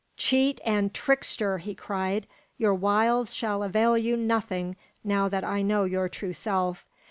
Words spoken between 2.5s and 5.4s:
"your wiles shall avail you nothing now